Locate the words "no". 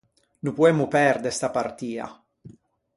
0.45-0.51